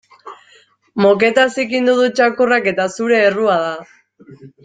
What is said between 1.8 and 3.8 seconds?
du txakurrak eta zure errua da.